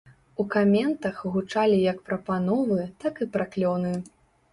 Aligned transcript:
У 0.43 0.43
каментах 0.53 1.19
гучалі 1.35 1.75
як 1.81 1.99
прапановы, 2.07 2.79
так 3.05 3.21
і 3.27 3.29
праклёны. 3.37 3.93